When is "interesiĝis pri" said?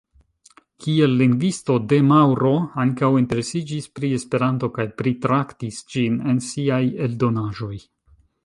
3.25-4.11